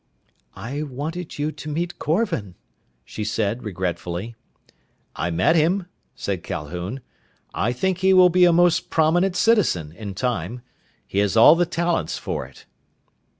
"I 0.55 0.81
wanted 0.81 1.37
you 1.37 1.51
to 1.51 1.69
meet 1.69 1.99
Korvan," 1.99 2.55
she 3.05 3.23
said 3.23 3.63
regretfully. 3.63 4.35
"I 5.15 5.29
met 5.29 5.55
him," 5.55 5.85
said 6.15 6.41
Calhoun. 6.41 7.01
"I 7.53 7.71
think 7.71 7.99
he 7.99 8.11
will 8.11 8.29
be 8.29 8.45
a 8.45 8.51
most 8.51 8.89
prominent 8.89 9.35
citizen, 9.35 9.91
in 9.91 10.15
time. 10.15 10.63
He 11.05 11.19
has 11.19 11.37
all 11.37 11.53
the 11.53 11.67
talents 11.67 12.17
for 12.17 12.47
it." 12.47 12.65